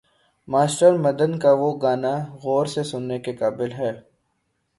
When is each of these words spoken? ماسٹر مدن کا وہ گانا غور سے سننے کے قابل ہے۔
ماسٹر 0.47 0.97
مدن 0.97 1.39
کا 1.39 1.51
وہ 1.53 1.69
گانا 1.81 2.13
غور 2.43 2.65
سے 2.65 2.83
سننے 2.83 3.19
کے 3.19 3.33
قابل 3.35 3.71
ہے۔ 3.71 3.91